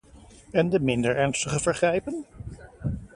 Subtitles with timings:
[0.51, 2.25] En de minder ernstige vergrijpen?